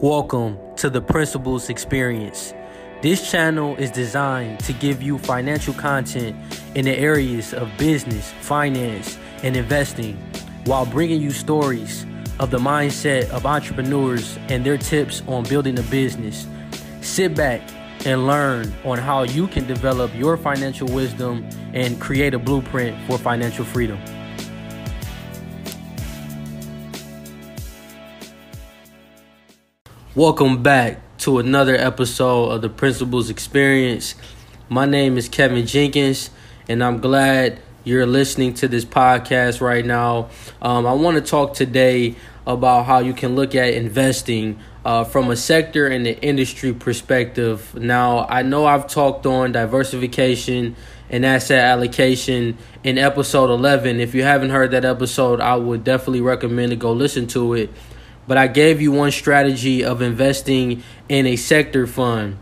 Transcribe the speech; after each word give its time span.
Welcome 0.00 0.60
to 0.76 0.90
the 0.90 1.00
Principles 1.00 1.68
Experience. 1.68 2.54
This 3.02 3.28
channel 3.28 3.74
is 3.78 3.90
designed 3.90 4.60
to 4.60 4.72
give 4.72 5.02
you 5.02 5.18
financial 5.18 5.74
content 5.74 6.36
in 6.76 6.84
the 6.84 6.96
areas 6.96 7.52
of 7.52 7.68
business, 7.78 8.30
finance, 8.40 9.18
and 9.42 9.56
investing 9.56 10.16
while 10.66 10.86
bringing 10.86 11.20
you 11.20 11.32
stories 11.32 12.06
of 12.38 12.52
the 12.52 12.58
mindset 12.58 13.28
of 13.30 13.44
entrepreneurs 13.44 14.38
and 14.48 14.64
their 14.64 14.78
tips 14.78 15.24
on 15.26 15.42
building 15.42 15.76
a 15.80 15.82
business. 15.82 16.46
Sit 17.00 17.34
back 17.34 17.60
and 18.06 18.24
learn 18.24 18.72
on 18.84 18.98
how 18.98 19.24
you 19.24 19.48
can 19.48 19.66
develop 19.66 20.14
your 20.14 20.36
financial 20.36 20.86
wisdom 20.86 21.44
and 21.74 22.00
create 22.00 22.34
a 22.34 22.38
blueprint 22.38 22.96
for 23.08 23.18
financial 23.18 23.64
freedom. 23.64 23.98
Welcome 30.18 30.64
back 30.64 30.98
to 31.18 31.38
another 31.38 31.76
episode 31.76 32.50
of 32.50 32.60
the 32.60 32.68
Principles 32.68 33.30
Experience. 33.30 34.16
My 34.68 34.84
name 34.84 35.16
is 35.16 35.28
Kevin 35.28 35.64
Jenkins, 35.64 36.30
and 36.68 36.82
I'm 36.82 36.98
glad 36.98 37.60
you're 37.84 38.04
listening 38.04 38.52
to 38.54 38.66
this 38.66 38.84
podcast 38.84 39.60
right 39.60 39.86
now. 39.86 40.30
Um, 40.60 40.88
I 40.88 40.92
want 40.94 41.18
to 41.18 41.20
talk 41.20 41.54
today 41.54 42.16
about 42.48 42.86
how 42.86 42.98
you 42.98 43.14
can 43.14 43.36
look 43.36 43.54
at 43.54 43.74
investing 43.74 44.58
uh, 44.84 45.04
from 45.04 45.30
a 45.30 45.36
sector 45.36 45.86
and 45.86 46.04
an 46.04 46.16
industry 46.16 46.72
perspective. 46.72 47.72
Now, 47.76 48.26
I 48.28 48.42
know 48.42 48.66
I've 48.66 48.88
talked 48.88 49.24
on 49.24 49.52
diversification 49.52 50.74
and 51.10 51.24
asset 51.24 51.60
allocation 51.60 52.58
in 52.82 52.98
episode 52.98 53.50
11. 53.50 54.00
If 54.00 54.16
you 54.16 54.24
haven't 54.24 54.50
heard 54.50 54.72
that 54.72 54.84
episode, 54.84 55.40
I 55.40 55.54
would 55.54 55.84
definitely 55.84 56.22
recommend 56.22 56.70
to 56.70 56.76
go 56.76 56.90
listen 56.90 57.28
to 57.28 57.54
it 57.54 57.70
but 58.28 58.36
I 58.36 58.46
gave 58.46 58.80
you 58.80 58.92
one 58.92 59.10
strategy 59.10 59.82
of 59.82 60.02
investing 60.02 60.84
in 61.08 61.26
a 61.26 61.34
sector 61.34 61.86
fund 61.86 62.38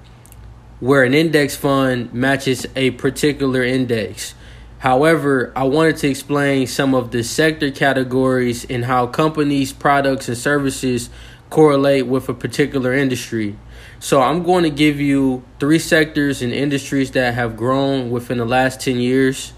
where 0.81 1.05
an 1.05 1.15
index 1.15 1.57
fund 1.57 2.13
matches 2.13 2.67
a 2.77 2.91
particular 2.91 3.63
index. 3.63 4.35
However, 4.81 5.53
I 5.57 5.63
wanted 5.63 5.97
to 5.99 6.09
explain 6.09 6.67
some 6.67 6.95
of 6.95 7.13
the 7.13 7.23
sector 7.23 7.71
categories 7.71 8.67
and 8.69 8.85
how 8.85 9.07
companies, 9.07 9.73
products, 9.73 10.29
and 10.29 10.37
services 10.37 11.09
correlate 11.49 12.07
with 12.07 12.29
a 12.29 12.35
particular 12.35 12.93
industry. 12.93 13.57
So, 13.99 14.21
I'm 14.21 14.43
going 14.43 14.65
to 14.65 14.71
give 14.71 15.01
you 15.01 15.45
three 15.59 15.79
sectors 15.79 16.43
and 16.43 16.53
industries 16.53 17.13
that 17.13 17.33
have 17.35 17.57
grown 17.57 18.11
within 18.11 18.37
the 18.37 18.45
last 18.45 18.81
10 18.81 18.99
years. 18.99 19.55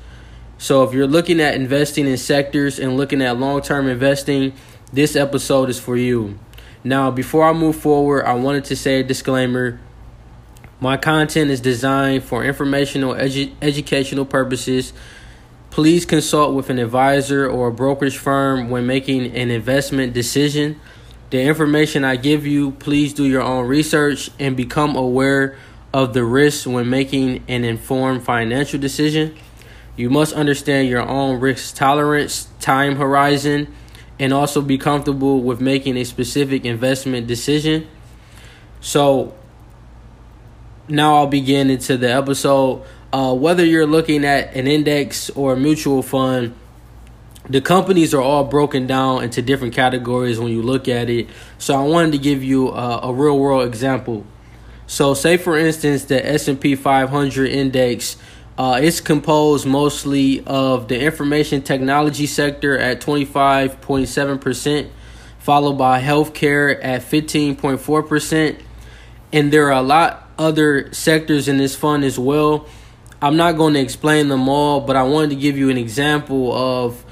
So, 0.58 0.84
if 0.84 0.92
you're 0.92 1.08
looking 1.08 1.40
at 1.40 1.54
investing 1.54 2.06
in 2.06 2.16
sectors 2.16 2.78
and 2.78 2.96
looking 2.96 3.20
at 3.20 3.38
long 3.38 3.60
term 3.62 3.88
investing, 3.88 4.52
this 4.92 5.16
episode 5.16 5.68
is 5.68 5.78
for 5.78 5.96
you. 5.96 6.38
Now, 6.84 7.10
before 7.10 7.44
I 7.44 7.52
move 7.52 7.76
forward, 7.76 8.24
I 8.24 8.34
wanted 8.34 8.64
to 8.66 8.76
say 8.76 9.00
a 9.00 9.02
disclaimer. 9.02 9.80
My 10.80 10.96
content 10.96 11.50
is 11.50 11.60
designed 11.60 12.24
for 12.24 12.44
informational, 12.44 13.14
edu- 13.14 13.52
educational 13.60 14.24
purposes. 14.24 14.92
Please 15.70 16.06
consult 16.06 16.54
with 16.54 16.70
an 16.70 16.78
advisor 16.78 17.48
or 17.48 17.68
a 17.68 17.72
brokerage 17.72 18.16
firm 18.16 18.70
when 18.70 18.86
making 18.86 19.36
an 19.36 19.50
investment 19.50 20.14
decision. 20.14 20.80
The 21.30 21.42
information 21.42 22.04
I 22.04 22.16
give 22.16 22.46
you, 22.46 22.70
please 22.70 23.12
do 23.12 23.24
your 23.24 23.42
own 23.42 23.66
research 23.66 24.30
and 24.38 24.56
become 24.56 24.96
aware 24.96 25.58
of 25.92 26.14
the 26.14 26.24
risks 26.24 26.66
when 26.66 26.88
making 26.88 27.44
an 27.48 27.64
informed 27.64 28.22
financial 28.22 28.80
decision. 28.80 29.36
You 29.96 30.10
must 30.10 30.32
understand 30.32 30.88
your 30.88 31.06
own 31.06 31.40
risk 31.40 31.74
tolerance, 31.74 32.48
time 32.60 32.96
horizon, 32.96 33.74
and 34.18 34.32
also 34.32 34.60
be 34.60 34.78
comfortable 34.78 35.42
with 35.42 35.60
making 35.60 35.96
a 35.96 36.04
specific 36.04 36.64
investment 36.64 37.26
decision. 37.26 37.86
So 38.80 39.34
now 40.88 41.16
I'll 41.16 41.26
begin 41.26 41.70
into 41.70 41.96
the 41.96 42.12
episode. 42.12 42.82
Uh, 43.12 43.34
whether 43.34 43.64
you're 43.64 43.86
looking 43.86 44.24
at 44.24 44.54
an 44.54 44.66
index 44.66 45.30
or 45.30 45.54
a 45.54 45.56
mutual 45.56 46.02
fund, 46.02 46.54
the 47.48 47.60
companies 47.60 48.12
are 48.12 48.20
all 48.20 48.44
broken 48.44 48.86
down 48.86 49.24
into 49.24 49.40
different 49.40 49.74
categories 49.74 50.38
when 50.38 50.52
you 50.52 50.62
look 50.62 50.88
at 50.88 51.08
it. 51.08 51.28
So 51.56 51.74
I 51.74 51.82
wanted 51.82 52.12
to 52.12 52.18
give 52.18 52.44
you 52.44 52.68
a, 52.68 53.00
a 53.04 53.12
real 53.12 53.38
world 53.38 53.66
example. 53.66 54.26
So 54.86 55.14
say 55.14 55.36
for 55.36 55.56
instance 55.56 56.04
the 56.04 56.26
S&P 56.26 56.74
500 56.74 57.50
index 57.50 58.16
uh, 58.58 58.80
it's 58.82 59.00
composed 59.00 59.64
mostly 59.64 60.44
of 60.44 60.88
the 60.88 61.00
information 61.00 61.62
technology 61.62 62.26
sector 62.26 62.76
at 62.76 63.00
25.7%, 63.00 64.90
followed 65.38 65.74
by 65.74 66.02
healthcare 66.02 66.76
at 66.82 67.02
15.4%. 67.02 68.60
And 69.32 69.52
there 69.52 69.68
are 69.68 69.78
a 69.78 69.82
lot 69.82 70.28
other 70.36 70.92
sectors 70.92 71.46
in 71.46 71.58
this 71.58 71.76
fund 71.76 72.04
as 72.04 72.18
well. 72.18 72.66
I'm 73.22 73.36
not 73.36 73.56
going 73.56 73.74
to 73.74 73.80
explain 73.80 74.26
them 74.26 74.48
all, 74.48 74.80
but 74.80 74.96
I 74.96 75.04
wanted 75.04 75.30
to 75.30 75.36
give 75.36 75.56
you 75.56 75.70
an 75.70 75.78
example 75.78 76.52
of 76.52 77.04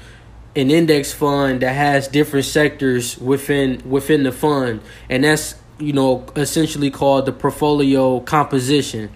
an 0.53 0.69
index 0.69 1.13
fund 1.13 1.61
that 1.61 1.73
has 1.73 2.09
different 2.09 2.45
sectors 2.45 3.17
within 3.19 3.87
within 3.89 4.23
the 4.23 4.31
fund, 4.31 4.81
and 5.09 5.23
that's 5.23 5.55
you 5.77 5.93
know 5.93 6.25
essentially 6.35 6.89
called 6.89 7.25
the 7.25 7.31
portfolio 7.31 8.19
composition. 8.21 9.11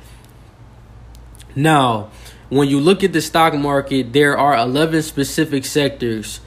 Now, 1.55 2.11
when 2.51 2.67
you 2.67 2.81
look 2.81 3.01
at 3.01 3.13
the 3.13 3.21
stock 3.21 3.53
market, 3.53 4.11
there 4.11 4.37
are 4.37 4.57
11 4.57 5.03
specific 5.03 5.63
sectors. 5.63 6.41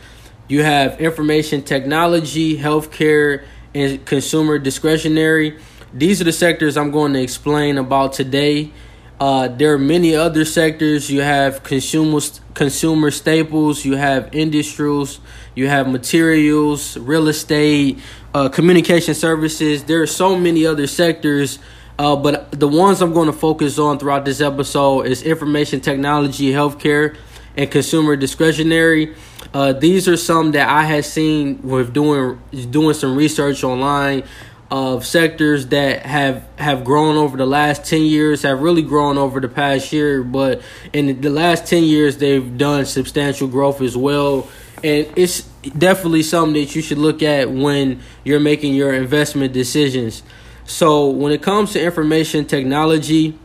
You 0.48 0.62
have 0.62 1.00
information 1.00 1.62
technology, 1.62 2.58
healthcare, 2.58 3.46
and 3.74 4.04
consumer 4.04 4.58
discretionary. 4.58 5.58
These 5.94 6.20
are 6.20 6.24
the 6.24 6.32
sectors 6.32 6.76
I'm 6.76 6.90
going 6.90 7.14
to 7.14 7.22
explain 7.22 7.78
about 7.78 8.12
today. 8.12 8.70
Uh, 9.18 9.48
there 9.48 9.72
are 9.72 9.78
many 9.78 10.14
other 10.14 10.44
sectors. 10.44 11.10
You 11.10 11.22
have 11.22 11.62
consumer 11.62 12.20
consumer 12.52 13.10
staples. 13.10 13.86
You 13.86 13.96
have 13.96 14.28
industrials. 14.34 15.20
You 15.54 15.68
have 15.68 15.88
materials, 15.88 16.98
real 16.98 17.28
estate, 17.28 17.98
uh, 18.34 18.50
communication 18.50 19.14
services. 19.14 19.84
There 19.84 20.02
are 20.02 20.06
so 20.06 20.36
many 20.36 20.66
other 20.66 20.86
sectors 20.86 21.58
uh, 21.98 22.16
but 22.16 22.50
the 22.50 22.68
ones 22.68 23.00
I'm 23.00 23.12
going 23.12 23.26
to 23.26 23.32
focus 23.32 23.78
on 23.78 23.98
throughout 23.98 24.24
this 24.24 24.40
episode 24.40 25.02
is 25.02 25.22
information 25.22 25.80
technology, 25.80 26.50
healthcare, 26.50 27.16
and 27.56 27.70
consumer 27.70 28.16
discretionary. 28.16 29.14
Uh, 29.52 29.72
these 29.72 30.08
are 30.08 30.16
some 30.16 30.52
that 30.52 30.68
I 30.68 30.84
had 30.84 31.04
seen 31.04 31.62
with 31.62 31.92
doing 31.92 32.40
doing 32.70 32.94
some 32.94 33.16
research 33.16 33.62
online 33.62 34.24
of 34.70 35.06
sectors 35.06 35.68
that 35.68 36.04
have 36.04 36.44
have 36.56 36.84
grown 36.84 37.16
over 37.16 37.36
the 37.36 37.46
last 37.46 37.84
10 37.84 38.02
years 38.02 38.42
have 38.42 38.60
really 38.60 38.82
grown 38.82 39.18
over 39.18 39.38
the 39.38 39.48
past 39.48 39.92
year 39.92 40.22
but 40.24 40.62
in 40.92 41.20
the 41.20 41.28
last 41.28 41.66
10 41.66 41.84
years 41.84 42.16
they've 42.16 42.56
done 42.56 42.86
substantial 42.86 43.46
growth 43.46 43.82
as 43.82 43.94
well 43.94 44.48
and 44.82 45.06
it's 45.16 45.42
definitely 45.78 46.22
something 46.22 46.54
that 46.54 46.74
you 46.74 46.80
should 46.80 46.98
look 46.98 47.22
at 47.22 47.50
when 47.50 48.00
you're 48.24 48.40
making 48.40 48.74
your 48.74 48.92
investment 48.94 49.52
decisions 49.52 50.22
so 50.66 51.08
when 51.08 51.32
it 51.32 51.42
comes 51.42 51.72
to 51.72 51.82
information 51.82 52.46
technology, 52.46 53.38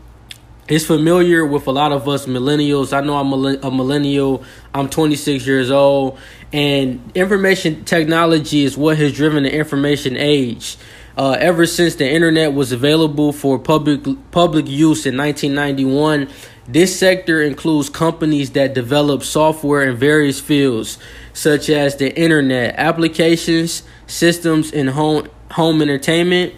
it's 0.70 0.86
familiar 0.86 1.46
with 1.46 1.68
a 1.68 1.72
lot 1.72 1.92
of 1.92 2.08
us 2.08 2.28
millennials. 2.28 2.96
I 2.96 3.02
know 3.02 3.18
I'm 3.18 3.34
a 3.34 3.72
millennial. 3.72 4.44
I'm 4.74 4.88
26 4.88 5.46
years 5.46 5.72
old, 5.72 6.20
and 6.54 7.12
information 7.16 7.84
technology 7.86 8.64
is 8.64 8.78
what 8.78 8.98
has 8.98 9.14
driven 9.14 9.44
the 9.44 9.54
information 9.54 10.16
age. 10.16 10.78
Uh, 11.18 11.36
ever 11.40 11.66
since 11.66 11.96
the 11.96 12.10
internet 12.10 12.54
was 12.54 12.72
available 12.72 13.34
for 13.34 13.60
public 13.60 14.04
public 14.32 14.68
use 14.68 15.06
in 15.06 15.18
1991, 15.18 16.30
this 16.68 16.98
sector 16.98 17.42
includes 17.42 17.90
companies 17.90 18.52
that 18.52 18.74
develop 18.74 19.24
software 19.24 19.90
in 19.90 19.98
various 19.98 20.40
fields, 20.40 21.00
such 21.34 21.68
as 21.70 21.98
the 21.98 22.16
internet, 22.18 22.76
applications, 22.78 23.84
systems, 24.08 24.72
and 24.72 24.92
home 24.92 25.28
home 25.52 25.82
entertainment 25.82 26.54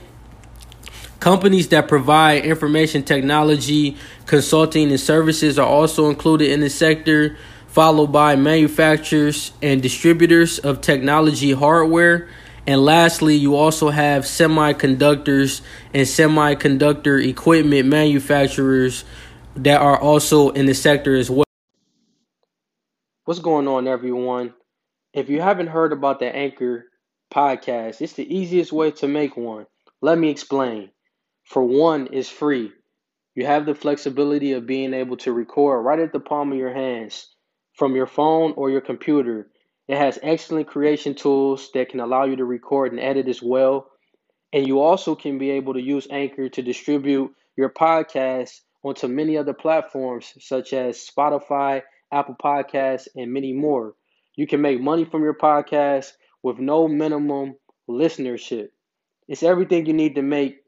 Companies 1.22 1.68
that 1.68 1.88
provide 1.88 2.46
information 2.46 3.04
technology, 3.04 3.96
consulting, 4.26 4.90
and 4.90 5.00
services 5.00 5.60
are 5.60 5.68
also 5.68 6.10
included 6.10 6.50
in 6.50 6.62
the 6.62 6.70
sector, 6.70 7.38
followed 7.68 8.08
by 8.08 8.36
manufacturers 8.36 9.52
and 9.62 9.84
distributors 9.84 10.58
of 10.58 10.82
technology 10.82 11.52
hardware. 11.52 12.28
And 12.66 12.84
lastly, 12.84 13.36
you 13.36 13.56
also 13.56 13.92
have 13.92 14.24
semiconductors 14.24 15.62
and 15.94 16.08
semiconductor 16.08 17.24
equipment 17.24 17.88
manufacturers 17.88 19.04
that 19.58 19.80
are 19.80 20.02
also 20.02 20.50
in 20.50 20.66
the 20.66 20.74
sector 20.74 21.16
as 21.16 21.30
well. 21.30 21.46
What's 23.26 23.40
going 23.40 23.68
on, 23.68 23.88
everyone? 23.88 24.56
If 25.14 25.30
you 25.30 25.40
haven't 25.40 25.68
heard 25.68 25.94
about 25.94 26.20
the 26.20 26.36
Anchor 26.36 26.86
podcast, 27.32 28.02
it's 28.02 28.14
the 28.14 28.36
easiest 28.36 28.72
way 28.72 28.90
to 28.90 29.08
make 29.08 29.38
one. 29.38 29.68
Let 30.02 30.18
me 30.18 30.32
explain 30.32 30.90
for 31.52 31.62
one 31.62 32.08
is 32.08 32.30
free. 32.30 32.72
You 33.36 33.46
have 33.46 33.66
the 33.66 33.76
flexibility 33.76 34.54
of 34.54 34.66
being 34.66 34.94
able 34.94 35.18
to 35.18 35.34
record 35.34 35.84
right 35.84 36.00
at 36.00 36.14
the 36.14 36.20
palm 36.22 36.54
of 36.54 36.58
your 36.58 36.74
hands 36.74 37.28
from 37.74 37.94
your 37.94 38.08
phone 38.08 38.54
or 38.56 38.70
your 38.70 38.80
computer. 38.80 39.52
It 39.90 39.98
has 39.98 40.18
excellent 40.24 40.68
creation 40.68 41.14
tools 41.14 41.70
that 41.74 41.90
can 41.90 42.00
allow 42.00 42.24
you 42.24 42.38
to 42.38 42.46
record 42.46 42.94
and 42.94 43.02
edit 43.02 43.28
as 43.28 43.42
well. 43.42 43.88
And 44.54 44.66
you 44.66 44.80
also 44.80 45.14
can 45.14 45.40
be 45.40 45.52
able 45.52 45.74
to 45.74 45.82
use 45.82 46.08
Anchor 46.10 46.48
to 46.48 46.62
distribute 46.62 47.36
your 47.58 47.70
podcast 47.70 48.52
onto 48.82 49.10
many 49.10 49.38
other 49.38 49.54
platforms 49.54 50.34
such 50.40 50.72
as 50.72 51.06
Spotify, 51.06 51.82
Apple 52.14 52.38
Podcasts, 52.42 53.10
and 53.14 53.34
many 53.34 53.52
more. 53.52 53.96
You 54.38 54.48
can 54.48 54.62
make 54.62 54.80
money 54.80 55.04
from 55.04 55.24
your 55.24 55.36
podcast 55.36 56.14
with 56.44 56.60
no 56.60 56.88
minimum 56.88 57.56
listenership. 57.90 58.70
It's 59.28 59.44
everything 59.44 59.86
you 59.86 59.94
need 59.94 60.16
to 60.16 60.22
make 60.22 60.61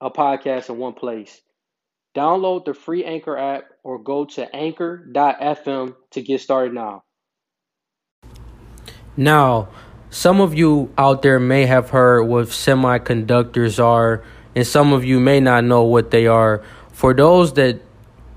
a 0.00 0.10
podcast 0.10 0.68
in 0.68 0.78
one 0.78 0.94
place. 0.94 1.40
Download 2.16 2.64
the 2.64 2.74
free 2.74 3.04
Anchor 3.04 3.36
app 3.36 3.64
or 3.84 4.02
go 4.02 4.24
to 4.24 4.54
anchor.fm 4.54 5.94
to 6.10 6.22
get 6.22 6.40
started 6.40 6.74
now. 6.74 7.04
Now, 9.16 9.68
some 10.10 10.40
of 10.40 10.54
you 10.54 10.92
out 10.98 11.22
there 11.22 11.38
may 11.38 11.66
have 11.66 11.90
heard 11.90 12.24
what 12.24 12.46
semiconductors 12.46 13.82
are, 13.82 14.24
and 14.56 14.66
some 14.66 14.92
of 14.92 15.04
you 15.04 15.20
may 15.20 15.40
not 15.40 15.64
know 15.64 15.82
what 15.84 16.10
they 16.10 16.26
are. 16.26 16.64
For 16.90 17.14
those 17.14 17.52
that 17.54 17.80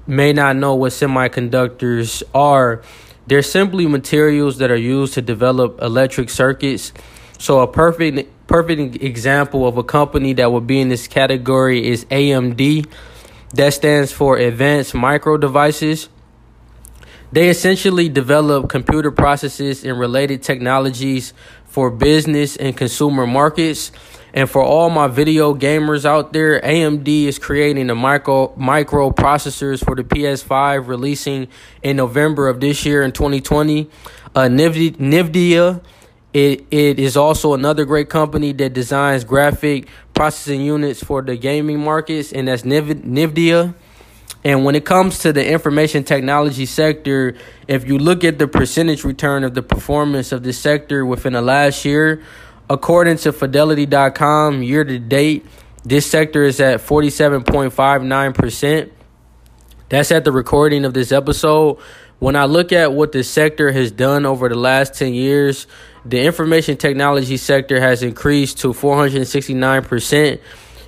may 0.05 0.33
not 0.33 0.55
know 0.55 0.75
what 0.75 0.91
semiconductors 0.91 2.21
are, 2.35 2.83
they're 3.25 3.41
simply 3.41 3.87
materials 3.87 4.57
that 4.57 4.69
are 4.69 4.75
used 4.75 5.13
to 5.15 5.21
develop 5.21 5.81
electric 5.81 6.29
circuits. 6.29 6.93
So 7.37 7.59
a 7.59 7.67
perfect 7.67 8.29
perfect 8.47 9.01
example 9.01 9.67
of 9.67 9.77
a 9.77 9.83
company 9.83 10.33
that 10.33 10.51
would 10.51 10.67
be 10.67 10.79
in 10.79 10.89
this 10.89 11.07
category 11.07 11.87
is 11.87 12.05
AMD. 12.05 12.85
That 13.53 13.73
stands 13.73 14.11
for 14.11 14.37
Advanced 14.37 14.93
Micro 14.93 15.37
Devices. 15.37 16.09
They 17.31 17.49
essentially 17.49 18.09
develop 18.09 18.69
computer 18.69 19.09
processes 19.09 19.83
and 19.83 19.97
related 19.97 20.43
technologies 20.43 21.33
for 21.65 21.89
business 21.89 22.55
and 22.55 22.77
consumer 22.77 23.25
markets. 23.25 23.91
And 24.35 24.49
for 24.49 24.63
all 24.63 24.91
my 24.91 25.07
video 25.07 25.55
gamers 25.55 26.05
out 26.05 26.33
there, 26.33 26.61
AMD 26.61 27.07
is 27.07 27.39
creating 27.39 27.87
the 27.87 27.95
micro 27.95 28.55
microprocessors 28.55 29.83
for 29.83 29.95
the 29.95 30.03
PS5 30.03 30.87
releasing 30.87 31.47
in 31.81 31.97
November 31.97 32.47
of 32.47 32.59
this 32.59 32.85
year 32.85 33.01
in 33.01 33.11
2020. 33.11 33.89
Uh, 34.35 34.41
NVIDIA, 34.41 35.81
it, 36.33 36.65
it 36.71 36.99
is 36.99 37.15
also 37.15 37.53
another 37.53 37.85
great 37.85 38.09
company 38.09 38.51
that 38.53 38.73
designs 38.73 39.23
graphic 39.23 39.87
processing 40.13 40.61
units 40.61 41.03
for 41.03 41.21
the 41.21 41.37
gaming 41.37 41.79
markets, 41.79 42.31
and 42.31 42.47
that's 42.47 42.63
Niv- 42.63 43.03
NVIDIA. 43.03 43.73
And 44.43 44.65
when 44.65 44.75
it 44.75 44.83
comes 44.83 45.19
to 45.19 45.31
the 45.31 45.47
information 45.47 46.03
technology 46.03 46.65
sector, 46.65 47.35
if 47.67 47.87
you 47.87 47.97
look 47.97 48.23
at 48.23 48.39
the 48.39 48.47
percentage 48.47 49.03
return 49.03 49.43
of 49.43 49.53
the 49.53 49.61
performance 49.61 50.31
of 50.31 50.43
this 50.43 50.57
sector 50.57 51.05
within 51.05 51.33
the 51.33 51.41
last 51.41 51.85
year, 51.85 52.23
according 52.69 53.17
to 53.17 53.31
fidelity.com, 53.31 54.63
year 54.63 54.83
to 54.83 54.99
date, 54.99 55.45
this 55.85 56.09
sector 56.09 56.43
is 56.43 56.59
at 56.59 56.79
47.59%. 56.79 58.91
That's 59.89 60.11
at 60.11 60.23
the 60.23 60.31
recording 60.31 60.85
of 60.85 60.93
this 60.93 61.11
episode. 61.11 61.77
When 62.23 62.37
I 62.37 62.45
look 62.45 62.71
at 62.71 62.93
what 62.93 63.11
the 63.11 63.21
sector 63.21 63.69
has 63.73 63.91
done 63.91 64.25
over 64.25 64.47
the 64.47 64.55
last 64.55 64.93
10 64.93 65.13
years, 65.13 65.67
the 66.05 66.21
information 66.21 66.77
technology 66.77 67.35
sector 67.35 67.81
has 67.81 68.01
increased 68.01 68.59
to 68.59 68.69
469%. 68.69 70.39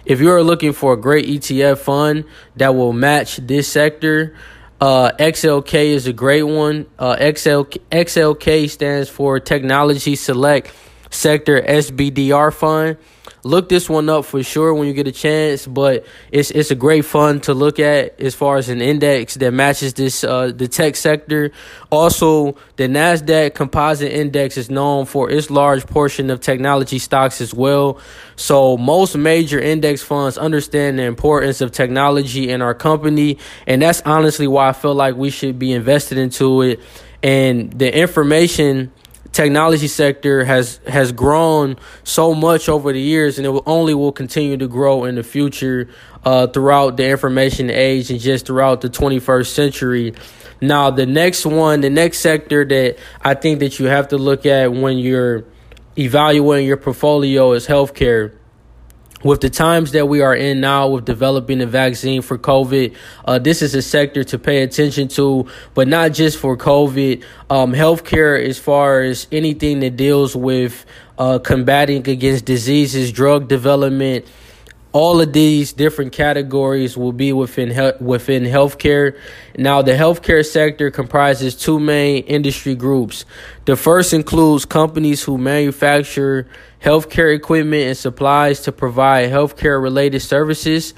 If 0.06 0.22
you 0.22 0.32
are 0.32 0.42
looking 0.42 0.72
for 0.72 0.94
a 0.94 0.98
great 0.98 1.26
ETF 1.26 1.80
fund 1.80 2.24
that 2.56 2.74
will 2.74 2.94
match 2.94 3.36
this 3.36 3.68
sector, 3.68 4.34
uh, 4.80 5.12
XLK 5.20 5.88
is 5.88 6.08
a 6.08 6.14
great 6.14 6.44
one. 6.44 6.86
Uh, 6.98 7.18
XL, 7.18 7.64
XLK 7.92 8.70
stands 8.70 9.10
for 9.10 9.38
Technology 9.42 10.16
Select 10.16 10.72
Sector 11.10 11.64
SPDR 11.64 12.54
Fund 12.54 12.96
look 13.46 13.70
this 13.70 13.88
one 13.88 14.10
up 14.10 14.26
for 14.26 14.42
sure 14.44 14.74
when 14.74 14.88
you 14.88 14.94
get 14.94 15.08
a 15.08 15.12
chance. 15.12 15.66
But 15.66 16.06
it's 16.32 16.52
it's 16.52 16.72
a 16.72 16.76
great 16.76 17.06
fund 17.06 17.44
to 17.44 17.54
look 17.54 17.80
at 17.80 18.20
as 18.20 18.36
far 18.36 18.58
as 18.58 18.68
an 18.68 18.82
index 18.82 19.36
that 19.36 19.52
matches 19.52 19.94
this 19.94 20.24
uh, 20.24 20.52
the 20.54 20.68
tech 20.68 20.96
sector. 20.96 21.52
Also, 21.92 22.58
the 22.76 22.88
Nasdaq 22.88 23.54
Composite 23.54 24.12
Index 24.12 24.58
is 24.58 24.70
known 24.70 25.06
for 25.06 25.30
its 25.30 25.50
large 25.50 25.86
portion 25.86 26.30
of 26.30 26.42
technology 26.42 27.00
stocks 27.00 27.40
as 27.40 27.54
well. 27.54 28.00
So 28.36 28.78
most 28.78 29.16
major 29.16 29.60
index 29.60 30.02
funds 30.02 30.38
understand 30.38 31.00
the 31.00 31.04
importance 31.04 31.62
of 31.62 31.72
technology 31.72 32.50
in 32.50 32.62
our 32.62 32.74
company, 32.74 33.38
and 33.68 33.82
that's 33.82 34.02
honestly 34.02 34.48
why 34.48 34.70
I 34.70 34.74
feel 34.74 34.96
like 34.96 35.16
we 35.16 35.30
should 35.30 35.58
be 35.60 35.72
invested 35.72 36.18
into 36.18 36.62
it. 36.64 36.80
And 37.24 37.72
the 37.72 37.96
information 37.98 38.92
technology 39.36 39.90
sector 39.90 40.46
has 40.46 40.80
has 40.88 41.12
grown 41.12 41.76
so 42.06 42.34
much 42.34 42.70
over 42.70 42.94
the 42.94 43.02
years, 43.02 43.38
and 43.38 43.46
it 43.46 43.50
will 43.50 43.64
only 43.66 43.94
will 43.94 44.14
continue 44.14 44.56
to 44.56 44.68
grow 44.68 45.04
in 45.04 45.16
the 45.16 45.24
future 45.24 45.90
uh, 46.24 46.48
throughout 46.48 46.96
the 46.96 47.08
information 47.08 47.70
age 47.70 48.10
and 48.10 48.20
just 48.20 48.46
throughout 48.46 48.80
the 48.80 48.90
21st 48.90 49.48
century. 49.48 50.14
Now, 50.62 50.90
the 50.90 51.06
next 51.06 51.46
one, 51.46 51.82
the 51.82 51.90
next 51.90 52.20
sector 52.20 52.64
that 52.64 52.98
I 53.22 53.34
think 53.34 53.60
that 53.60 53.78
you 53.78 53.88
have 53.88 54.08
to 54.08 54.18
look 54.18 54.46
at 54.46 54.72
when 54.72 54.98
you're 54.98 55.44
evaluating 55.98 56.66
your 56.66 56.78
portfolio 56.78 57.52
is 57.52 57.68
healthcare 57.68 58.34
with 59.26 59.42
the 59.42 59.50
times 59.50 59.92
that 59.94 60.08
we 60.08 60.22
are 60.22 60.36
in 60.36 60.62
now 60.62 60.88
with 60.88 61.04
developing 61.04 61.60
a 61.60 61.66
vaccine 61.66 62.22
for 62.22 62.38
COVID, 62.38 62.96
uh, 63.26 63.40
this 63.40 63.64
is 63.64 63.74
a 63.74 63.82
sector 63.82 64.24
to 64.24 64.38
pay 64.38 64.62
attention 64.62 65.08
to, 65.08 65.48
but 65.74 65.88
not 65.88 66.14
just 66.14 66.38
for 66.38 66.56
COVID. 66.56 67.24
Um, 67.50 67.74
healthcare, 67.74 68.40
as 68.48 68.60
far 68.60 69.02
as 69.02 69.26
anything 69.32 69.80
that 69.80 69.98
deals 69.98 70.36
with 70.36 70.86
uh, 71.18 71.40
combating 71.40 72.08
against 72.08 72.46
diseases, 72.46 73.12
drug 73.12 73.48
development, 73.48 74.28
all 74.96 75.20
of 75.20 75.34
these 75.34 75.74
different 75.74 76.14
categories 76.14 76.96
will 76.96 77.12
be 77.12 77.34
within 77.34 77.70
he- 77.70 77.92
within 78.00 78.44
healthcare. 78.44 79.18
Now, 79.58 79.82
the 79.82 79.92
healthcare 79.92 80.46
sector 80.46 80.90
comprises 80.90 81.54
two 81.54 81.82
main 81.82 82.24
industry 82.24 82.76
groups. 82.76 83.26
The 83.66 83.76
first 83.76 84.14
includes 84.14 84.64
companies 84.64 85.22
who 85.22 85.38
manufacture 85.38 86.48
healthcare 86.82 87.36
equipment 87.36 87.84
and 87.88 87.98
supplies 87.98 88.62
to 88.62 88.72
provide 88.72 89.32
healthcare 89.32 89.84
related 89.84 90.22
services. 90.22 90.94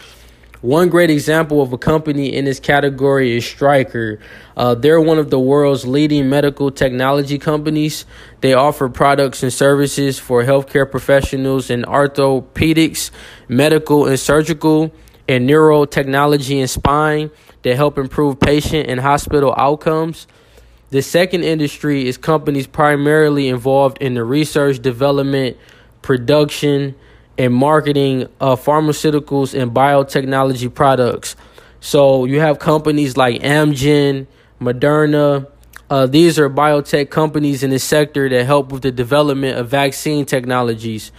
One 0.61 0.89
great 0.89 1.11
example 1.11 1.61
of 1.61 1.71
a 1.71 1.77
company 1.77 2.33
in 2.33 2.45
this 2.45 2.59
category 2.59 3.37
is 3.37 3.45
Stryker. 3.45 4.17
Uh, 4.55 4.73
they're 4.73 4.99
one 4.99 5.19
of 5.19 5.29
the 5.29 5.39
world's 5.39 5.85
leading 5.85 6.31
medical 6.31 6.71
technology 6.71 7.37
companies. 7.37 8.05
They 8.41 8.55
offer 8.55 8.89
products 8.89 9.43
and 9.43 9.53
services 9.53 10.17
for 10.17 10.43
healthcare 10.43 10.89
professionals 10.89 11.69
in 11.69 11.83
orthopedics, 11.83 13.11
medical 13.47 14.07
and 14.07 14.19
surgical, 14.19 14.91
and 15.29 15.47
neurotechnology 15.47 16.59
and 16.59 16.69
spine 16.69 17.29
that 17.61 17.75
help 17.75 17.99
improve 17.99 18.39
patient 18.39 18.89
and 18.89 18.99
hospital 18.99 19.53
outcomes. 19.57 20.25
The 20.89 21.03
second 21.03 21.43
industry 21.43 22.07
is 22.07 22.17
companies 22.17 22.65
primarily 22.65 23.47
involved 23.47 23.99
in 23.99 24.15
the 24.15 24.23
research, 24.23 24.81
development, 24.81 25.55
production, 26.01 26.95
and 27.37 27.53
marketing 27.53 28.27
of 28.39 28.63
pharmaceuticals 28.63 29.59
and 29.59 29.71
biotechnology 29.71 30.73
products. 30.73 31.35
So 31.79 32.25
you 32.25 32.39
have 32.39 32.59
companies 32.59 33.15
like 33.15 33.41
Amgen, 33.41 34.27
Moderna. 34.59 35.47
Uh, 35.89 36.05
these 36.05 36.39
are 36.39 36.49
biotech 36.49 37.09
companies 37.09 37.63
in 37.63 37.69
the 37.69 37.79
sector 37.79 38.27
that 38.27 38.45
help 38.45 38.71
with 38.71 38.81
the 38.81 38.91
development 38.91 39.57
of 39.57 39.69
vaccine 39.69 40.25
technologies. 40.25 41.11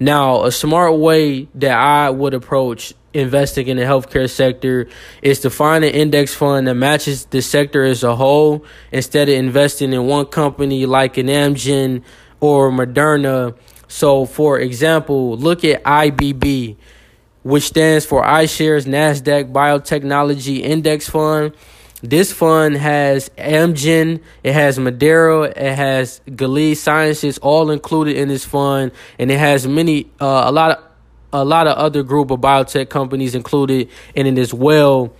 Now, 0.00 0.44
a 0.44 0.52
smart 0.52 0.96
way 0.96 1.48
that 1.56 1.76
I 1.76 2.10
would 2.10 2.34
approach 2.34 2.94
investing 3.12 3.68
in 3.68 3.76
the 3.76 3.84
healthcare 3.84 4.28
sector 4.28 4.88
is 5.22 5.40
to 5.40 5.50
find 5.50 5.84
an 5.84 5.92
index 5.92 6.34
fund 6.34 6.66
that 6.66 6.74
matches 6.74 7.26
the 7.26 7.40
sector 7.40 7.84
as 7.84 8.02
a 8.02 8.16
whole 8.16 8.64
instead 8.90 9.28
of 9.28 9.36
investing 9.36 9.92
in 9.92 10.06
one 10.06 10.26
company 10.26 10.84
like 10.84 11.16
an 11.16 11.28
Amgen 11.28 12.02
or 12.40 12.70
Moderna 12.70 13.56
so, 13.94 14.26
for 14.26 14.58
example, 14.58 15.36
look 15.36 15.64
at 15.64 15.84
IBB, 15.84 16.74
which 17.44 17.62
stands 17.62 18.04
for 18.04 18.24
iShares 18.24 18.86
NASDAQ 18.86 19.52
Biotechnology 19.52 20.62
Index 20.62 21.08
Fund. 21.08 21.54
This 22.02 22.32
fund 22.32 22.76
has 22.76 23.28
Amgen, 23.38 24.20
it 24.42 24.52
has 24.52 24.80
Moderna, 24.80 25.50
it 25.56 25.76
has 25.76 26.20
Gilead 26.34 26.76
Sciences, 26.76 27.38
all 27.38 27.70
included 27.70 28.16
in 28.16 28.26
this 28.26 28.44
fund, 28.44 28.90
and 29.16 29.30
it 29.30 29.38
has 29.38 29.64
many, 29.64 30.10
uh, 30.20 30.42
a 30.46 30.50
lot 30.50 30.72
of, 30.72 30.84
a 31.32 31.44
lot 31.44 31.68
of 31.68 31.76
other 31.76 32.02
group 32.02 32.32
of 32.32 32.40
biotech 32.40 32.88
companies 32.88 33.36
included 33.36 33.88
in 34.16 34.26
it 34.26 34.38
as 34.38 34.52
well. 34.52 35.14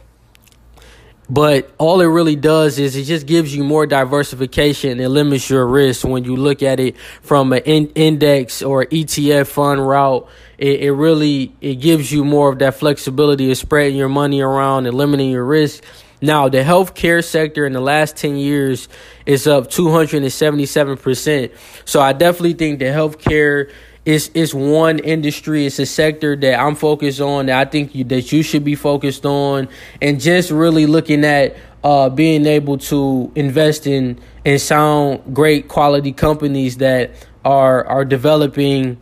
But 1.34 1.74
all 1.78 2.00
it 2.00 2.06
really 2.06 2.36
does 2.36 2.78
is 2.78 2.94
it 2.94 3.02
just 3.06 3.26
gives 3.26 3.56
you 3.56 3.64
more 3.64 3.88
diversification 3.88 5.00
and 5.00 5.12
limits 5.12 5.50
your 5.50 5.66
risk 5.66 6.06
when 6.06 6.22
you 6.22 6.36
look 6.36 6.62
at 6.62 6.78
it 6.78 6.96
from 7.22 7.52
an 7.52 7.62
in- 7.64 7.92
index 7.96 8.62
or 8.62 8.86
ETF 8.86 9.48
fund 9.48 9.84
route. 9.84 10.28
It, 10.58 10.82
it 10.82 10.92
really 10.92 11.52
it 11.60 11.80
gives 11.80 12.12
you 12.12 12.24
more 12.24 12.52
of 12.52 12.60
that 12.60 12.74
flexibility 12.76 13.50
of 13.50 13.58
spreading 13.58 13.96
your 13.96 14.08
money 14.08 14.42
around 14.42 14.86
and 14.86 14.96
limiting 14.96 15.32
your 15.32 15.44
risk. 15.44 15.82
Now, 16.22 16.48
the 16.48 16.58
healthcare 16.58 17.22
sector 17.24 17.66
in 17.66 17.72
the 17.72 17.80
last 17.80 18.16
10 18.16 18.36
years 18.36 18.88
is 19.26 19.48
up 19.48 19.68
277%. 19.70 21.50
So 21.84 22.00
I 22.00 22.12
definitely 22.12 22.54
think 22.54 22.78
the 22.78 22.84
healthcare 22.86 23.72
it's 24.04 24.30
it's 24.34 24.52
one 24.52 24.98
industry. 24.98 25.66
It's 25.66 25.78
a 25.78 25.86
sector 25.86 26.36
that 26.36 26.60
I'm 26.60 26.74
focused 26.74 27.20
on 27.20 27.46
that 27.46 27.66
I 27.66 27.70
think 27.70 27.94
you, 27.94 28.04
that 28.04 28.32
you 28.32 28.42
should 28.42 28.64
be 28.64 28.74
focused 28.74 29.24
on, 29.24 29.68
and 30.02 30.20
just 30.20 30.50
really 30.50 30.86
looking 30.86 31.24
at 31.24 31.56
uh, 31.82 32.10
being 32.10 32.46
able 32.46 32.78
to 32.78 33.32
invest 33.34 33.86
in 33.86 34.20
in 34.44 34.58
sound, 34.58 35.34
great 35.34 35.68
quality 35.68 36.12
companies 36.12 36.78
that 36.78 37.12
are 37.44 37.86
are 37.86 38.04
developing, 38.04 38.98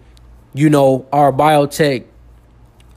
you 0.55 0.71
know, 0.71 1.07
our 1.13 1.33
biotech 1.33 2.05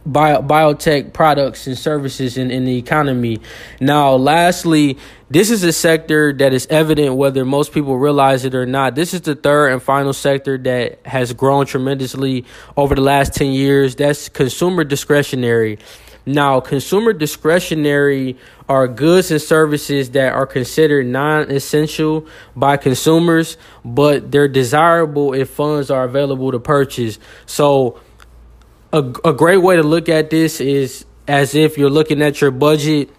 bio, 0.05 0.41
biotech 0.41 1.13
products 1.13 1.67
and 1.67 1.77
services 1.77 2.37
in, 2.37 2.51
in 2.51 2.65
the 2.65 2.77
economy. 2.77 3.39
Now, 3.79 4.15
lastly, 4.15 4.97
this 5.29 5.49
is 5.49 5.63
a 5.63 5.73
sector 5.73 6.33
that 6.33 6.53
is 6.53 6.67
evident 6.69 7.15
whether 7.15 7.45
most 7.45 7.73
people 7.73 7.97
realize 7.97 8.45
it 8.45 8.53
or 8.53 8.65
not. 8.65 8.95
This 8.95 9.13
is 9.13 9.21
the 9.21 9.35
third 9.35 9.69
and 9.71 9.81
final 9.81 10.13
sector 10.13 10.57
that 10.59 11.05
has 11.05 11.33
grown 11.33 11.65
tremendously 11.65 12.45
over 12.77 12.95
the 12.95 13.01
last 13.01 13.33
10 13.33 13.51
years. 13.51 13.95
That's 13.95 14.29
consumer 14.29 14.83
discretionary. 14.83 15.79
Now, 16.27 16.59
consumer 16.59 17.13
discretionary 17.13 18.37
are 18.67 18.87
goods 18.87 19.29
and 19.29 19.41
services 19.41 20.09
that 20.11 20.33
are 20.33 20.47
considered 20.47 21.05
non 21.05 21.51
essential 21.51 22.25
by 22.55 22.77
consumers, 22.77 23.57
but 23.83 24.31
they're 24.31 24.47
desirable 24.47 25.33
if 25.33 25.51
funds 25.51 25.91
are 25.91 26.03
available 26.03 26.51
to 26.51 26.59
purchase. 26.59 27.19
So, 27.45 27.99
a, 28.95 29.13
a 29.25 29.33
great 29.33 29.57
way 29.57 29.75
to 29.75 29.83
look 29.83 30.07
at 30.07 30.29
this 30.29 30.61
is 30.61 31.05
as 31.27 31.53
if 31.53 31.77
you're 31.77 31.89
looking 31.89 32.21
at 32.21 32.39
your 32.39 32.51
budget. 32.51 33.09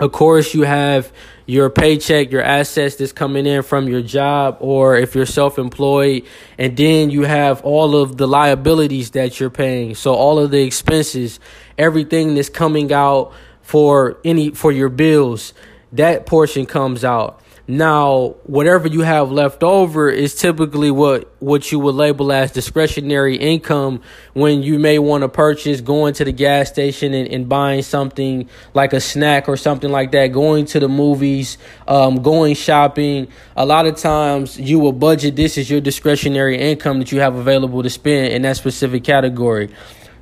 Of 0.00 0.10
course, 0.10 0.52
you 0.52 0.62
have 0.62 1.12
your 1.46 1.70
paycheck, 1.70 2.32
your 2.32 2.42
assets 2.42 2.96
that's 2.96 3.12
coming 3.12 3.46
in 3.46 3.62
from 3.62 3.86
your 3.86 4.02
job, 4.02 4.56
or 4.58 4.96
if 4.96 5.14
you're 5.14 5.26
self 5.26 5.58
employed, 5.58 6.24
and 6.58 6.76
then 6.76 7.10
you 7.10 7.22
have 7.22 7.62
all 7.62 7.94
of 7.94 8.16
the 8.16 8.26
liabilities 8.26 9.12
that 9.12 9.38
you're 9.38 9.50
paying. 9.50 9.94
So, 9.94 10.14
all 10.14 10.40
of 10.40 10.50
the 10.50 10.62
expenses, 10.62 11.38
everything 11.78 12.34
that's 12.34 12.48
coming 12.48 12.92
out 12.92 13.32
for 13.62 14.18
any 14.24 14.50
for 14.50 14.72
your 14.72 14.88
bills, 14.88 15.54
that 15.92 16.26
portion 16.26 16.66
comes 16.66 17.04
out. 17.04 17.40
Now, 17.70 18.34
whatever 18.46 18.88
you 18.88 19.02
have 19.02 19.30
left 19.30 19.62
over 19.62 20.10
is 20.10 20.34
typically 20.34 20.90
what, 20.90 21.32
what 21.38 21.70
you 21.70 21.78
would 21.78 21.94
label 21.94 22.32
as 22.32 22.50
discretionary 22.50 23.36
income 23.36 24.02
when 24.32 24.64
you 24.64 24.80
may 24.80 24.98
want 24.98 25.22
to 25.22 25.28
purchase 25.28 25.80
going 25.80 26.14
to 26.14 26.24
the 26.24 26.32
gas 26.32 26.68
station 26.68 27.14
and, 27.14 27.28
and 27.28 27.48
buying 27.48 27.82
something 27.82 28.50
like 28.74 28.92
a 28.92 29.00
snack 29.00 29.48
or 29.48 29.56
something 29.56 29.92
like 29.92 30.10
that, 30.10 30.32
going 30.32 30.66
to 30.66 30.80
the 30.80 30.88
movies, 30.88 31.58
um, 31.86 32.20
going 32.22 32.56
shopping. 32.56 33.28
A 33.54 33.64
lot 33.64 33.86
of 33.86 33.96
times 33.96 34.58
you 34.58 34.80
will 34.80 34.90
budget 34.90 35.36
this 35.36 35.56
as 35.56 35.70
your 35.70 35.80
discretionary 35.80 36.58
income 36.58 36.98
that 36.98 37.12
you 37.12 37.20
have 37.20 37.36
available 37.36 37.84
to 37.84 37.90
spend 37.90 38.32
in 38.32 38.42
that 38.42 38.56
specific 38.56 39.04
category. 39.04 39.72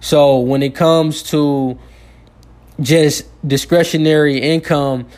So 0.00 0.38
when 0.40 0.62
it 0.62 0.74
comes 0.74 1.22
to 1.30 1.78
just 2.78 3.24
discretionary 3.46 4.38
income, 4.38 5.08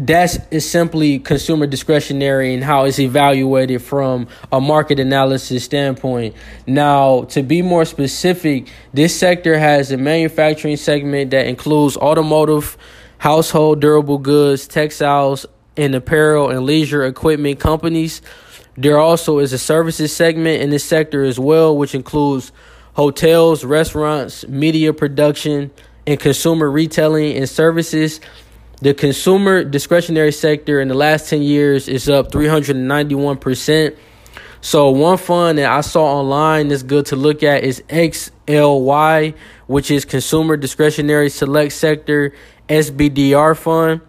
that's 0.00 0.38
is 0.50 0.68
simply 0.68 1.18
consumer 1.18 1.66
discretionary 1.66 2.54
and 2.54 2.64
how 2.64 2.86
it's 2.86 2.98
evaluated 2.98 3.82
from 3.82 4.28
a 4.50 4.58
market 4.58 4.98
analysis 4.98 5.62
standpoint. 5.62 6.34
Now, 6.66 7.24
to 7.24 7.42
be 7.42 7.60
more 7.60 7.84
specific, 7.84 8.68
this 8.94 9.16
sector 9.16 9.58
has 9.58 9.92
a 9.92 9.98
manufacturing 9.98 10.78
segment 10.78 11.32
that 11.32 11.46
includes 11.46 11.98
automotive, 11.98 12.78
household 13.18 13.80
durable 13.80 14.16
goods, 14.16 14.66
textiles, 14.66 15.44
and 15.76 15.94
apparel 15.94 16.48
and 16.48 16.64
leisure 16.64 17.04
equipment 17.04 17.60
companies. 17.60 18.22
There 18.78 18.98
also 18.98 19.38
is 19.38 19.52
a 19.52 19.58
services 19.58 20.16
segment 20.16 20.62
in 20.62 20.70
this 20.70 20.84
sector 20.84 21.24
as 21.24 21.38
well, 21.38 21.76
which 21.76 21.94
includes 21.94 22.52
hotels, 22.94 23.66
restaurants, 23.66 24.48
media 24.48 24.94
production, 24.94 25.70
and 26.06 26.18
consumer 26.18 26.70
retailing 26.70 27.36
and 27.36 27.46
services. 27.46 28.20
The 28.82 28.94
consumer 28.94 29.62
discretionary 29.62 30.32
sector 30.32 30.80
in 30.80 30.88
the 30.88 30.94
last 30.94 31.28
10 31.28 31.42
years 31.42 31.86
is 31.86 32.08
up 32.08 32.32
391%. 32.32 33.94
So, 34.62 34.90
one 34.90 35.18
fund 35.18 35.58
that 35.58 35.70
I 35.70 35.82
saw 35.82 36.18
online 36.18 36.68
that's 36.68 36.82
good 36.82 37.04
to 37.06 37.16
look 37.16 37.42
at 37.42 37.62
is 37.62 37.82
XLY, 37.88 39.34
which 39.66 39.90
is 39.90 40.06
Consumer 40.06 40.56
Discretionary 40.56 41.28
Select 41.28 41.72
Sector 41.72 42.32
SPDR 42.70 43.54
Fund. 43.54 44.00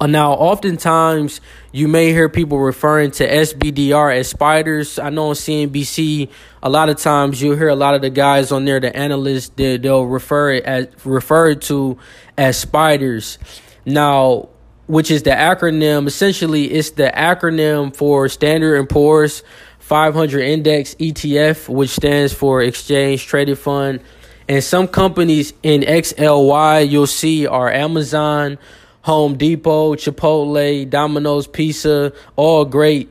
Uh, 0.00 0.06
now, 0.06 0.32
oftentimes 0.32 1.40
you 1.72 1.88
may 1.88 2.12
hear 2.12 2.28
people 2.28 2.58
referring 2.58 3.10
to 3.12 3.28
SPDR 3.28 4.16
as 4.16 4.28
spiders. 4.28 4.98
I 4.98 5.10
know 5.10 5.28
on 5.28 5.34
CNBC, 5.34 6.30
a 6.62 6.68
lot 6.68 6.88
of 6.88 6.98
times 6.98 7.40
you'll 7.40 7.56
hear 7.56 7.68
a 7.68 7.76
lot 7.76 7.94
of 7.94 8.02
the 8.02 8.10
guys 8.10 8.52
on 8.52 8.64
there, 8.64 8.80
the 8.80 8.94
analysts, 8.94 9.50
they, 9.50 9.78
they'll 9.78 10.04
refer 10.04 10.52
it 10.52 10.64
as 10.64 10.88
refer 11.04 11.54
to 11.54 11.96
as 12.36 12.58
spiders. 12.58 13.38
Now, 13.86 14.48
which 14.86 15.10
is 15.10 15.22
the 15.22 15.30
acronym, 15.30 16.06
essentially, 16.06 16.70
it's 16.70 16.90
the 16.90 17.10
acronym 17.14 17.94
for 17.94 18.28
Standard 18.28 18.76
and 18.76 18.88
Poor's 18.88 19.42
500 19.78 20.40
Index 20.40 20.94
ETF, 20.94 21.68
which 21.68 21.90
stands 21.90 22.32
for 22.32 22.62
Exchange 22.62 23.26
Traded 23.26 23.58
Fund. 23.58 24.00
And 24.48 24.62
some 24.62 24.88
companies 24.88 25.54
in 25.62 25.82
XLY 25.82 26.88
you'll 26.88 27.06
see 27.06 27.46
are 27.46 27.70
Amazon, 27.70 28.58
Home 29.02 29.36
Depot, 29.36 29.94
Chipotle, 29.94 30.88
Domino's 30.88 31.46
Pizza, 31.46 32.12
all 32.36 32.64
great, 32.64 33.08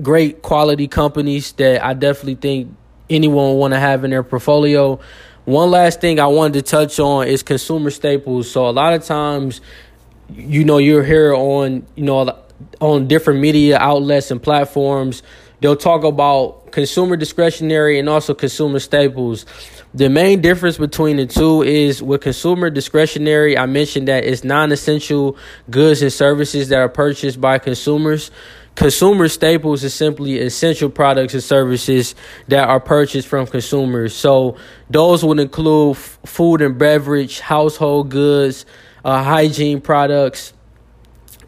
great 0.00 0.42
quality 0.42 0.88
companies 0.88 1.52
that 1.52 1.84
I 1.84 1.94
definitely 1.94 2.36
think 2.36 2.74
anyone 3.10 3.54
want 3.54 3.74
to 3.74 3.80
have 3.80 4.04
in 4.04 4.10
their 4.10 4.22
portfolio. 4.22 5.00
One 5.44 5.70
last 5.70 6.00
thing 6.00 6.20
I 6.20 6.26
wanted 6.26 6.54
to 6.54 6.70
touch 6.70 6.98
on 7.00 7.26
is 7.26 7.42
consumer 7.42 7.90
staples. 7.90 8.50
So 8.50 8.68
a 8.68 8.70
lot 8.70 8.92
of 8.92 9.04
times 9.04 9.60
you 10.30 10.64
know 10.64 10.78
you're 10.78 11.04
here 11.04 11.34
on 11.34 11.86
you 11.94 12.04
know 12.04 12.38
on 12.80 13.08
different 13.08 13.40
media 13.40 13.78
outlets 13.78 14.30
and 14.30 14.42
platforms. 14.42 15.22
They'll 15.60 15.76
talk 15.76 16.04
about 16.04 16.70
consumer 16.70 17.16
discretionary 17.16 17.98
and 17.98 18.08
also 18.08 18.34
consumer 18.34 18.78
staples. 18.78 19.46
The 19.94 20.08
main 20.08 20.40
difference 20.40 20.76
between 20.76 21.16
the 21.16 21.26
two 21.26 21.62
is 21.62 22.02
with 22.02 22.20
consumer 22.20 22.68
discretionary 22.68 23.56
i 23.56 23.64
mentioned 23.64 24.06
that 24.08 24.22
it's 24.22 24.44
non-essential 24.44 25.36
goods 25.70 26.02
and 26.02 26.12
services 26.12 26.68
that 26.68 26.78
are 26.78 26.88
purchased 26.88 27.40
by 27.40 27.58
consumers. 27.58 28.30
Consumer 28.74 29.26
staples 29.28 29.82
is 29.82 29.92
simply 29.92 30.38
essential 30.38 30.88
products 30.88 31.34
and 31.34 31.42
services 31.42 32.14
that 32.46 32.68
are 32.68 32.78
purchased 32.78 33.26
from 33.26 33.44
consumers. 33.44 34.14
So 34.14 34.56
those 34.88 35.24
would 35.24 35.40
include 35.40 35.96
f- 35.96 36.18
food 36.24 36.62
and 36.62 36.78
beverage 36.78 37.40
household 37.40 38.10
goods 38.10 38.66
uh, 39.04 39.22
hygiene 39.22 39.80
products. 39.80 40.52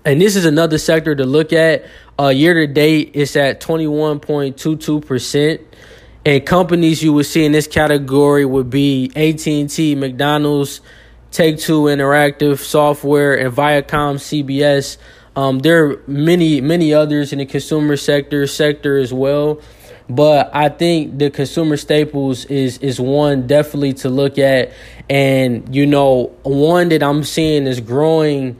And 0.04 0.20
this 0.20 0.36
is 0.36 0.44
another 0.44 0.78
sector 0.78 1.14
to 1.14 1.24
look 1.24 1.52
at. 1.52 1.86
Uh, 2.18 2.28
year 2.28 2.54
to 2.54 2.66
date, 2.66 3.12
it's 3.14 3.36
at 3.36 3.60
21.22%. 3.60 5.64
And 6.24 6.44
companies 6.44 7.02
you 7.02 7.12
would 7.14 7.26
see 7.26 7.44
in 7.44 7.52
this 7.52 7.66
category 7.66 8.44
would 8.44 8.68
be 8.68 9.10
AT&T, 9.16 9.94
McDonald's, 9.94 10.80
Take-Two 11.30 11.84
Interactive 11.84 12.58
Software, 12.58 13.34
and 13.34 13.54
Viacom 13.54 14.16
CBS. 14.16 14.98
Um, 15.34 15.60
there 15.60 15.86
are 15.86 16.02
many, 16.06 16.60
many 16.60 16.92
others 16.92 17.32
in 17.32 17.38
the 17.38 17.46
consumer 17.46 17.96
sector 17.96 18.46
sector 18.46 18.98
as 18.98 19.12
well. 19.12 19.60
But 20.10 20.50
I 20.52 20.70
think 20.70 21.18
the 21.18 21.30
consumer 21.30 21.76
staples 21.76 22.44
is 22.46 22.78
is 22.78 23.00
one 23.00 23.46
definitely 23.46 23.92
to 23.94 24.08
look 24.08 24.38
at, 24.38 24.72
and 25.08 25.72
you 25.72 25.86
know 25.86 26.34
one 26.42 26.88
that 26.88 27.00
I'm 27.00 27.22
seeing 27.22 27.68
is 27.68 27.78
growing, 27.78 28.58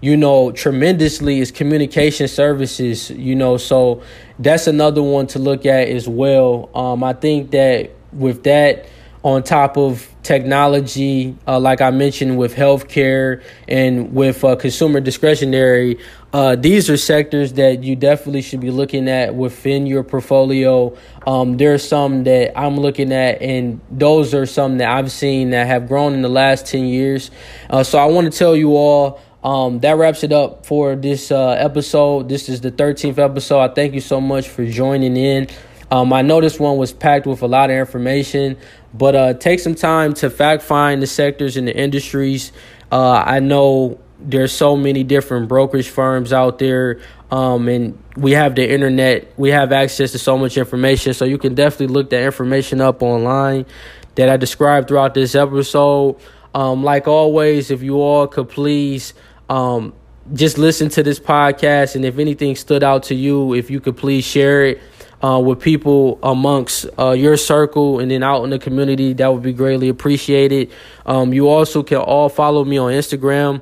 you 0.00 0.16
know 0.16 0.50
tremendously 0.50 1.38
is 1.38 1.52
communication 1.52 2.26
services. 2.26 3.10
You 3.10 3.36
know, 3.36 3.58
so 3.58 4.02
that's 4.40 4.66
another 4.66 5.00
one 5.00 5.28
to 5.28 5.38
look 5.38 5.66
at 5.66 5.86
as 5.86 6.08
well. 6.08 6.68
Um, 6.74 7.04
I 7.04 7.12
think 7.12 7.52
that 7.52 7.92
with 8.12 8.42
that 8.42 8.86
on 9.22 9.42
top 9.42 9.76
of 9.76 10.08
technology, 10.22 11.36
uh, 11.46 11.58
like 11.58 11.80
I 11.80 11.90
mentioned 11.90 12.38
with 12.38 12.54
healthcare 12.54 13.42
and 13.66 14.14
with 14.14 14.44
uh, 14.44 14.56
consumer 14.56 15.00
discretionary, 15.00 15.98
uh, 16.32 16.54
these 16.56 16.88
are 16.90 16.96
sectors 16.96 17.54
that 17.54 17.82
you 17.82 17.96
definitely 17.96 18.42
should 18.42 18.60
be 18.60 18.70
looking 18.70 19.08
at 19.08 19.34
within 19.34 19.86
your 19.86 20.04
portfolio. 20.04 20.96
Um, 21.26 21.56
there 21.56 21.74
are 21.74 21.78
some 21.78 22.24
that 22.24 22.58
I'm 22.58 22.76
looking 22.76 23.12
at, 23.12 23.40
and 23.42 23.80
those 23.90 24.34
are 24.34 24.46
some 24.46 24.78
that 24.78 24.88
I've 24.88 25.10
seen 25.10 25.50
that 25.50 25.66
have 25.66 25.88
grown 25.88 26.12
in 26.12 26.22
the 26.22 26.28
last 26.28 26.66
10 26.66 26.84
years. 26.84 27.30
Uh, 27.70 27.82
so 27.82 27.98
I 27.98 28.04
want 28.06 28.30
to 28.30 28.38
tell 28.38 28.54
you 28.54 28.76
all. 28.76 29.20
Um, 29.42 29.78
that 29.80 29.92
wraps 29.92 30.24
it 30.24 30.32
up 30.32 30.66
for 30.66 30.96
this 30.96 31.30
uh, 31.30 31.50
episode. 31.50 32.28
This 32.28 32.48
is 32.48 32.60
the 32.60 32.72
13th 32.72 33.18
episode. 33.18 33.60
I 33.60 33.68
thank 33.68 33.94
you 33.94 34.00
so 34.00 34.20
much 34.20 34.48
for 34.48 34.66
joining 34.66 35.16
in. 35.16 35.48
Um, 35.90 36.12
I 36.12 36.22
know 36.22 36.40
this 36.40 36.58
one 36.58 36.76
was 36.76 36.92
packed 36.92 37.26
with 37.26 37.42
a 37.42 37.46
lot 37.46 37.70
of 37.70 37.76
information, 37.76 38.58
but 38.92 39.14
uh, 39.14 39.34
take 39.34 39.60
some 39.60 39.74
time 39.74 40.14
to 40.14 40.30
fact 40.30 40.62
find 40.62 41.02
the 41.02 41.06
sectors 41.06 41.56
and 41.56 41.66
the 41.66 41.76
industries. 41.76 42.52
Uh, 42.92 43.22
I 43.24 43.40
know 43.40 43.98
there's 44.18 44.52
so 44.52 44.76
many 44.76 45.04
different 45.04 45.48
brokerage 45.48 45.88
firms 45.88 46.32
out 46.32 46.58
there. 46.58 47.00
Um, 47.30 47.68
and 47.68 48.02
we 48.16 48.32
have 48.32 48.54
the 48.54 48.68
internet. 48.68 49.32
We 49.38 49.50
have 49.50 49.72
access 49.72 50.12
to 50.12 50.18
so 50.18 50.38
much 50.38 50.56
information, 50.56 51.14
so 51.14 51.24
you 51.24 51.38
can 51.38 51.54
definitely 51.54 51.94
look 51.94 52.10
that 52.10 52.22
information 52.22 52.80
up 52.80 53.02
online 53.02 53.66
that 54.14 54.28
I 54.28 54.36
described 54.36 54.88
throughout 54.88 55.14
this 55.14 55.34
episode. 55.34 56.16
Um, 56.54 56.82
like 56.82 57.06
always, 57.06 57.70
if 57.70 57.82
you 57.82 58.00
all 58.00 58.26
could 58.26 58.48
please 58.48 59.12
um, 59.50 59.92
just 60.32 60.56
listen 60.56 60.88
to 60.90 61.02
this 61.02 61.20
podcast, 61.20 61.96
and 61.96 62.04
if 62.04 62.18
anything 62.18 62.56
stood 62.56 62.82
out 62.82 63.04
to 63.04 63.14
you, 63.14 63.52
if 63.52 63.70
you 63.70 63.78
could 63.78 63.96
please 63.96 64.24
share 64.24 64.64
it 64.64 64.80
uh, 65.22 65.40
with 65.40 65.60
people 65.60 66.18
amongst 66.22 66.86
uh, 66.98 67.10
your 67.10 67.36
circle 67.36 67.98
and 67.98 68.10
then 68.10 68.22
out 68.22 68.44
in 68.44 68.50
the 68.50 68.58
community, 68.58 69.12
that 69.14 69.32
would 69.32 69.42
be 69.42 69.52
greatly 69.52 69.88
appreciated. 69.88 70.70
Um, 71.06 71.32
you 71.32 71.48
also 71.48 71.82
can 71.82 71.98
all 71.98 72.28
follow 72.28 72.64
me 72.64 72.78
on 72.78 72.92
Instagram. 72.92 73.60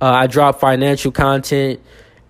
Uh, 0.00 0.10
I 0.10 0.26
drop 0.26 0.60
financial 0.60 1.10
content 1.10 1.80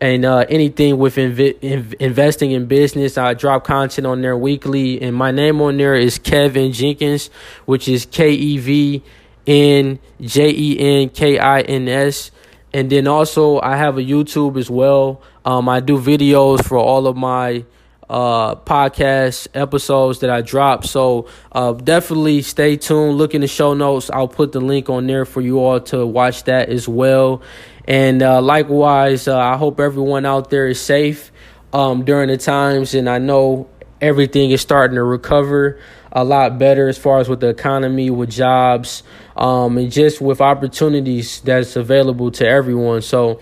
and 0.01 0.25
uh, 0.25 0.45
anything 0.49 0.99
with 0.99 1.17
inv- 1.17 1.59
inv- 1.61 1.95
investing 1.95 2.53
in 2.53 2.67
business. 2.67 3.19
I 3.19 3.35
drop 3.35 3.65
content 3.65 4.07
on 4.07 4.23
there 4.23 4.37
weekly, 4.37 5.03
and 5.03 5.15
my 5.15 5.33
name 5.33 5.61
on 5.61 5.77
there 5.77 5.97
is 5.97 6.19
Kevin 6.19 6.73
Jenkins, 6.73 7.31
which 7.67 7.89
is 7.89 8.07
K 8.07 8.31
E 8.33 8.59
V 8.59 9.03
N 9.47 9.99
J 10.21 10.51
E 10.51 11.03
N 11.03 11.09
K 11.09 11.39
I 11.39 11.61
N 11.63 11.89
S. 11.89 12.31
And 12.73 12.91
then 12.91 13.09
also, 13.09 13.61
I 13.61 13.77
have 13.77 13.99
a 13.99 14.03
YouTube 14.03 14.59
as 14.59 14.71
well. 14.71 15.23
Um, 15.45 15.69
I 15.69 15.81
do 15.81 15.99
videos 15.99 16.63
for 16.65 16.77
all 16.79 17.07
of 17.07 17.17
my 17.17 17.65
uh, 18.11 18.55
podcast 18.57 19.49
episodes 19.55 20.21
that 20.21 20.31
I 20.31 20.41
drop. 20.41 20.87
So 20.87 21.29
uh, 21.53 21.73
definitely 21.73 22.43
stay 22.43 22.77
tuned. 22.77 23.19
Look 23.19 23.35
in 23.35 23.41
the 23.41 23.47
show 23.47 23.75
notes. 23.75 24.11
I'll 24.11 24.29
put 24.29 24.53
the 24.53 24.61
link 24.61 24.89
on 24.89 25.07
there 25.07 25.25
for 25.25 25.41
you 25.41 25.61
all 25.61 25.81
to 25.81 26.07
watch 26.07 26.45
that 26.45 26.69
as 26.69 26.89
well. 26.89 27.43
And 27.87 28.23
uh, 28.23 28.41
likewise, 28.43 29.29
uh, 29.29 29.39
I 29.39 29.57
hope 29.57 29.81
everyone 29.81 30.27
out 30.27 30.51
there 30.51 30.67
is 30.67 30.81
safe 30.81 31.33
um, 31.73 32.05
during 32.05 32.29
the 32.29 32.37
times. 32.37 32.95
And 32.95 33.09
I 33.09 33.19
know 33.19 33.69
everything 34.01 34.51
is 34.51 34.61
starting 34.61 34.97
to 34.97 35.03
recover 35.03 35.81
a 36.13 36.25
lot 36.25 36.59
better 36.59 36.89
as 36.89 36.97
far 36.97 37.19
as 37.21 37.29
with 37.29 37.41
the 37.41 37.49
economy, 37.49 38.11
with 38.11 38.31
jobs, 38.31 39.03
um, 39.37 39.77
and 39.77 39.93
just 39.93 40.21
with 40.21 40.41
opportunities 40.41 41.41
that's 41.41 41.77
available 41.77 42.31
to 42.31 42.49
everyone. 42.49 43.03
So 43.03 43.41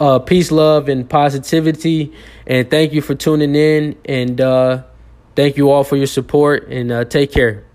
uh, 0.00 0.18
peace, 0.18 0.50
love, 0.50 0.88
and 0.88 1.08
positivity. 1.08 2.12
And 2.46 2.70
thank 2.70 2.92
you 2.92 3.02
for 3.02 3.14
tuning 3.14 3.54
in. 3.54 3.96
And 4.04 4.40
uh, 4.40 4.84
thank 5.34 5.56
you 5.56 5.70
all 5.70 5.84
for 5.84 5.96
your 5.96 6.06
support. 6.06 6.68
And 6.68 6.90
uh, 6.90 7.04
take 7.04 7.32
care. 7.32 7.65